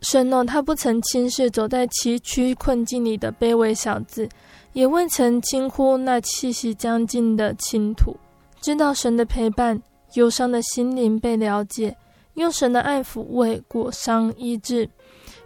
[0.00, 4.28] 神哦，他不曾轻视走在崎岖困境里的卑微小子，
[4.72, 8.16] 也未曾轻忽那气息将尽的倾土。
[8.60, 9.80] 知道神的陪伴，
[10.14, 11.96] 忧伤的心灵被了解，
[12.34, 14.88] 用神的爱抚慰裹伤医治。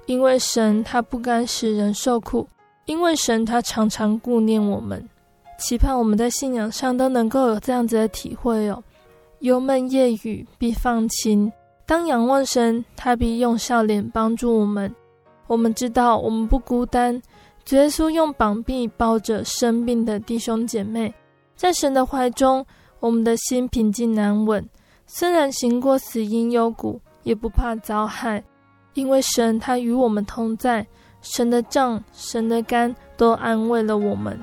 [0.07, 2.47] 因为神他不甘使人受苦。
[2.87, 5.09] 因为神他常常顾念我们，
[5.59, 8.85] 期盼我们在信仰上都能够有这样子的体会哦。
[9.41, 11.51] 忧闷夜雨必放晴，
[11.87, 14.95] 当仰望神，他必用笑脸帮助我们。
[15.47, 17.15] 我们知道我们不孤单，
[17.71, 21.15] 耶稣用膀臂抱着生病的弟兄姐妹，
[21.57, 22.67] 在神的怀中，
[23.01, 24.63] 我们的心平静安稳。
[25.07, 28.45] 虽然行过死荫幽谷，也不怕遭害，
[28.95, 30.87] 因为神他与我们同在。
[31.25, 34.39] 神的杖、神的竿都安慰了我们。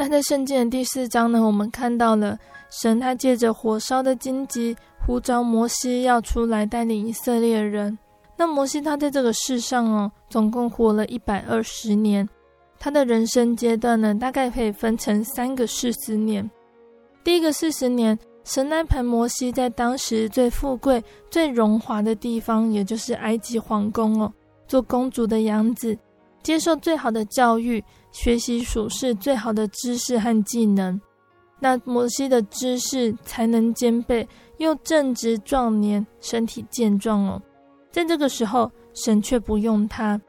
[0.00, 2.38] 那在圣经的第四章呢，我们看到了
[2.70, 7.98] 神他借着火烧的荆棘呼召摩西要出来带领以色列人。
[8.36, 12.26] 那摩西他在这个世上哦，总共活了一百二十年。
[12.78, 16.48] 他的人生阶段呢，大概可以分成三个四十年。
[17.24, 24.32] 第一个四十年，神安排摩西在当时最富贵、最荣华的地方，也就是埃及皇宫哦，
[24.68, 25.98] 做公主的养子，
[26.40, 27.82] 接受最好的教育。
[28.10, 31.00] 学习属世最好的知识和技能，
[31.60, 34.26] 那摩西的知识才能兼备，
[34.58, 37.40] 又正值壮年，身体健壮哦。
[37.90, 40.20] 在这个时候，神却不用他，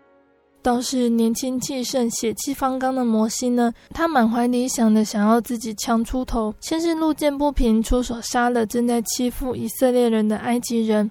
[0.62, 11.10] 倒是年轻气盛、血气方刚的摩西呢，他满怀理想的想要自己强出头，先是路见不平，出手杀了正在欺负以色列人的埃及人，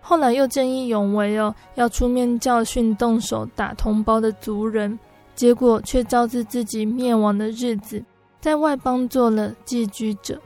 [0.00, 4.98] 后来又见义勇为哦，要出面教训动手打同胞的族人。
[5.40, 8.04] 结果却招致自己灭亡的日子，
[8.42, 10.38] 在外邦做了寄居者。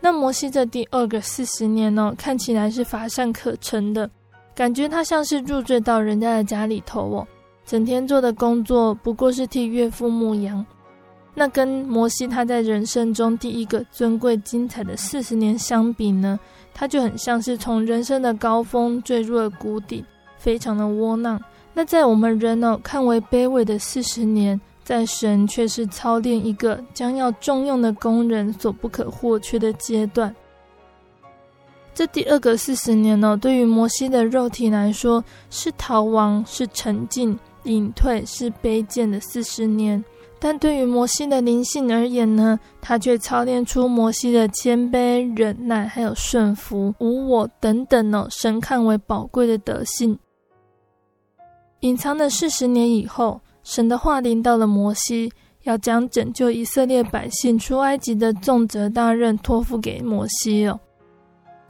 [0.00, 4.10] 那摩西这第二个四十年呢、哦，看起来是乏善可陈的，
[4.52, 7.28] 感觉他像是入赘到人家的家里头哦，
[7.64, 10.66] 整天做的工作不过是替岳父牧羊。
[11.32, 16.36] 那跟摩西他在人生中第一个尊贵精彩的四十年相比呢，
[16.74, 20.04] 他就很像是从人生的高峰坠入了谷底，
[20.36, 21.40] 非常的窝囊。
[21.72, 30.34] 那在我们人呢，看为卑微的四十年，在神却是操练一个将要重用的工人所不可或缺的阶段。
[31.94, 40.02] 这第二个四十年呢，对于摩西的肉体来说，是逃亡，是沉静、隐退，是卑贱的四十年。
[40.38, 50.18] 但对于摩西的灵性而言呢，他却操练出摩西的谦卑、忍耐，还有顺服、无我等等哦，神看为宝贵的德性。
[51.80, 55.30] 隐藏了四十年以后，神的话临到了摩西，
[55.64, 60.78] 要将拯救以色列百姓出埃及的重责大任托付给摩西了。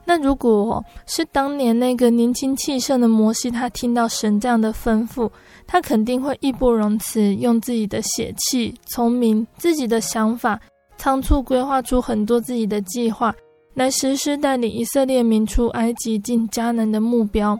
[0.04, 5.30] 那如果是当年那个年轻气盛的摩西，他听到神这样的吩咐，
[5.66, 10.58] 他肯定会义不容辞，用自己的血气、聪明、自己的想法，
[10.96, 13.32] 仓促规划出很多自己的计划，
[13.74, 17.56] 来实施带领以色列民出埃及进迦南的目标。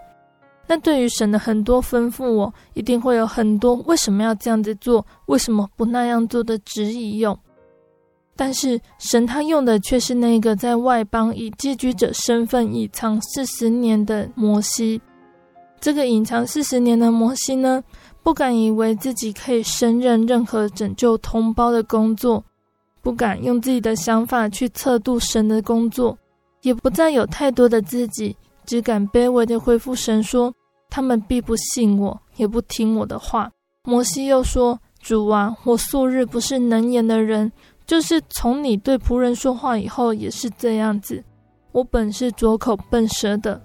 [0.70, 7.36] 但对于神的很多吩咐，我一定会有很多为什么要这样子做，为什么不那样做的质疑用。
[8.36, 15.02] 但是神他用的却是那个在外邦以寄居者身份隐藏四十年的摩西。
[15.80, 17.82] 这个隐藏四十年的摩西呢，
[18.22, 22.44] 不敢以为自己可以胜任任何拯救同胞的工作，
[23.02, 26.16] 不敢用自己的想法去测度神的工作，
[26.62, 30.54] 也不再有太多的自己，只敢卑微的回复神说
[30.90, 33.50] ：“他们必不信我，也不听我的话。”
[33.88, 37.50] 摩西又说：“主啊，我素日不是能言的人。”
[37.86, 41.24] 就是从你对仆人说话以后也是这样子，
[41.72, 43.60] 我本是拙口笨舌的。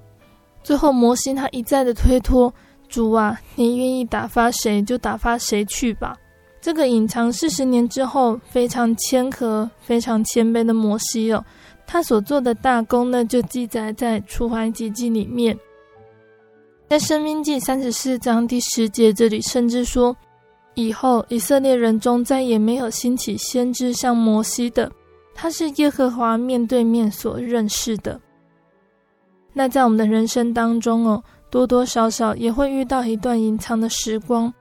[0.64, 2.52] 最后摩西他一再的推脱，
[2.88, 6.18] 主啊，你愿意打发谁就打发谁去吧。
[6.60, 11.46] 这个隐藏四十年之后非常谦和、非常谦卑的摩西哦，
[11.86, 15.56] 他所做的大功呢，就记载在出埃及记里面，
[16.88, 20.16] 在生命记三十四章第十节这里，甚至说。
[20.76, 24.92] 以后，以色列人中再也没有兴起先知像摩西的，
[25.34, 28.20] 他是耶和华面对面所认识的。
[29.54, 34.54] 那在我们的人生当中哦，多多少少也会遇到一段隐藏的时光，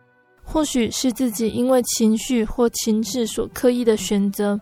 [0.45, 4.59] 或许是自己因为情绪或情志所刻意的选择，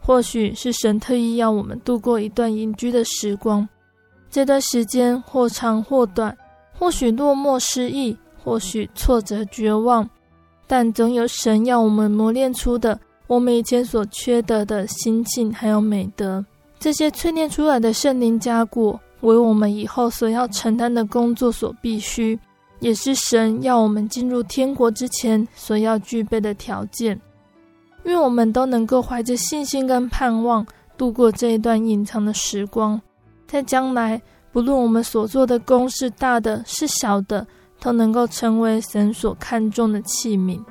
[0.00, 3.66] 或许是神特意要我们度过一段隐居的时光。
[4.28, 6.36] 这段时间或长或短，
[6.80, 10.08] 或许落寞失意，或许挫折绝望。
[10.66, 16.42] 但总有神要我们磨练出的，我们以前所缺得的心境还有美德，
[16.78, 22.38] 这些淬炼出来的圣灵迦果，为我们以后所要承担的工作所必须，
[22.78, 27.20] 也是神要我们进入天国之前所要具备的条件。
[28.04, 30.66] 愿我们都能够怀着信心跟盼望，
[30.96, 32.98] 度过这一段隐藏的时光，
[33.46, 34.22] 在将来，
[34.52, 37.46] 不论我们所做的功是大的是小的。
[37.80, 40.62] 都能够成为神所看重的器皿。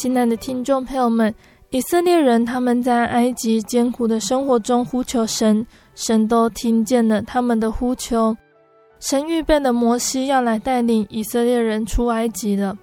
[0.00, 1.34] 亲爱的听众朋友们，
[1.68, 8.34] 以色列人他们在埃及艰苦的生活中呼求神，神都听见了他们的呼求。
[8.98, 12.74] 神预备了摩西要来带领以色列人出埃及了。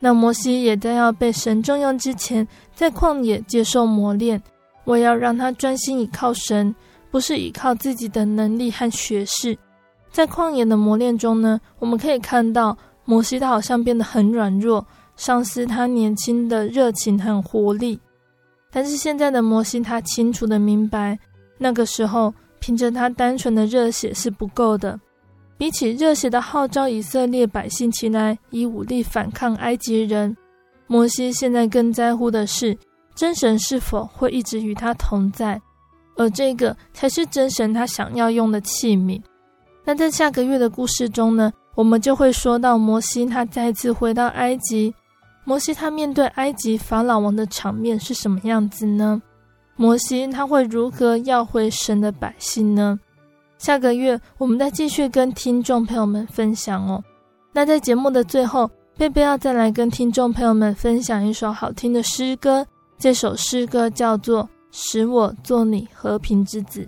[0.00, 2.44] 那摩西也在要被神重用之前，
[2.74, 4.42] 在旷野接受磨练。
[4.82, 6.74] 我要让他专心倚靠神，
[7.08, 9.56] 不是倚靠自己的能力和学识。
[10.10, 14.84] 在旷野的磨练中呢，我们可以看到摩西他好像变得很软弱。
[15.18, 17.98] 丧失他年轻的热情和活力，
[18.70, 21.18] 但是现在的摩西他清楚的明白，
[21.58, 24.98] 那个时候凭着他单纯的热血是不够的。
[25.58, 30.34] 比起热血的号召以色列百姓起来以武力反抗埃及人，
[30.86, 32.78] 摩西现在更在乎的是
[33.16, 35.60] 真神是否会一直与他同在，
[36.16, 39.20] 而这个才是真神他想要用的器皿。
[39.84, 44.94] 那在下个月的故事中呢，我们就会说到摩西他再次回到埃及。
[45.48, 49.22] 摩西他面对埃及法老王的场面是什么样子呢？
[49.76, 53.00] 摩西他会如何要回神的百姓呢？
[53.56, 57.02] 下个月我们再继续跟听众朋友们分享哦。
[57.50, 62.66] 那在节目的最后，贝贝要再来跟听众朋友们分享一首好听的诗歌。
[62.98, 66.82] 这首诗歌叫做《使我做你和平之子》。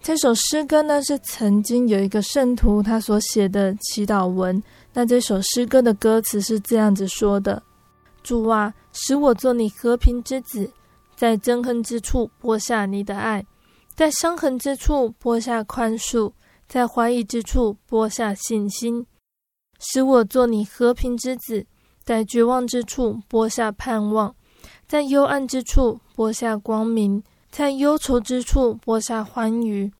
[0.00, 4.62] 这首诗歌呢是曾经有一个圣徒他所写的祈祷文。
[4.94, 7.62] 那这首诗歌的歌词是这样子说的。
[8.26, 10.72] 主啊，使我做你和平之子，
[11.14, 13.46] 在憎恨之处播下你的爱，
[13.94, 16.32] 在伤痕之处播下宽恕，
[16.66, 19.06] 在怀疑之处播下信心，
[19.78, 21.64] 使我做你和平之子，
[22.02, 24.34] 在绝望之处播下盼望，
[24.88, 27.22] 在幽暗之处播下光明，
[27.52, 29.92] 在忧愁之处播下欢愉，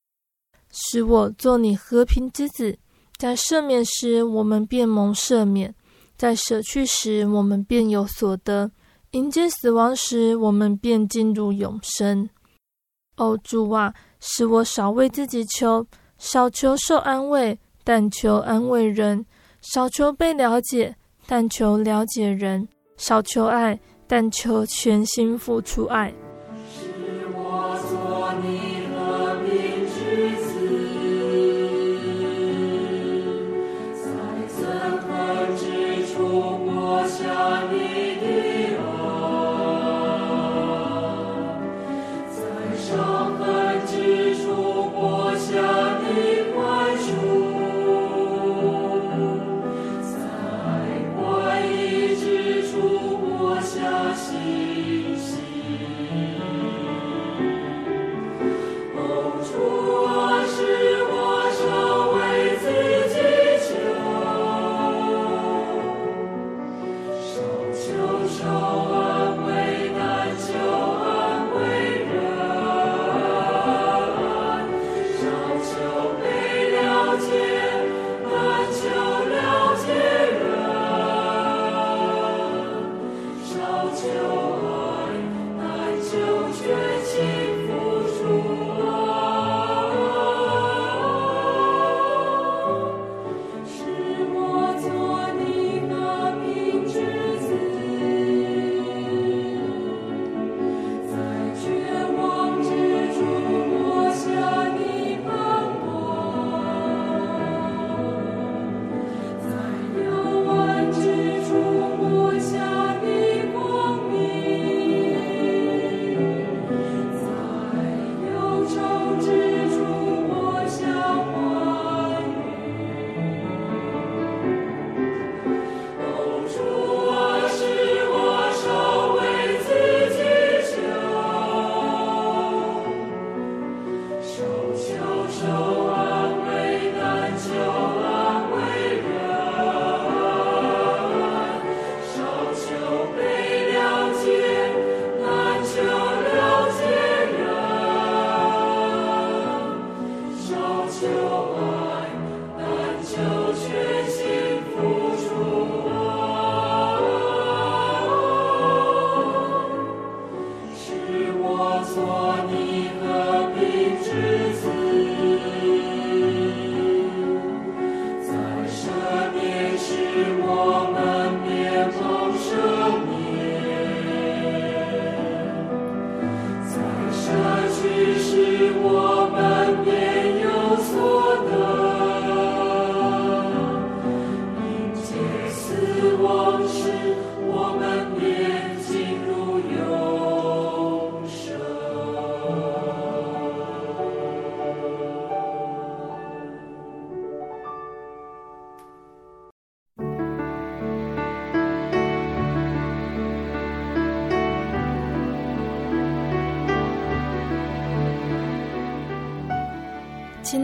[0.73, 2.77] 使我做你和平之子，
[3.17, 5.73] 在赦免时我们便蒙赦免，
[6.17, 8.71] 在舍去时我们便有所得，
[9.11, 12.29] 迎接死亡时我们便进入永生。
[13.17, 15.87] 哦，主啊，使我少为自己求，
[16.19, 19.25] 少求受安慰，但求安慰人；
[19.61, 20.97] 少求被了解，
[21.27, 26.13] 但求了解人；少求爱，但求全心付出爱。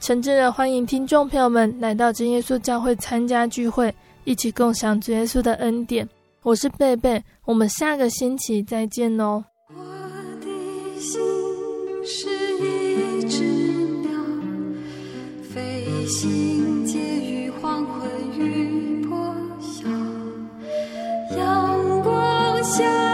[0.00, 3.92] 诚挚的欢迎听众朋友们来到真耶稣教会参加聚会，
[4.24, 6.08] 一起共享主耶稣的恩典。
[6.42, 9.44] 我是贝贝，我们下个星期再见哦。
[9.68, 9.74] 我
[10.40, 11.20] 的心
[12.04, 12.28] 是
[12.58, 13.42] 一只
[14.02, 14.10] 鸟，
[15.42, 16.86] 飞行。
[16.86, 19.88] 夜雨黄昏雨破晓，
[21.36, 23.07] 阳光下。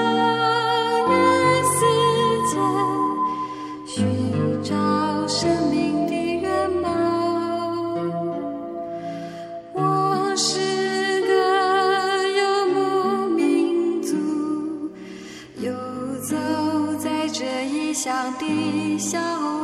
[19.05, 19.64] 笑。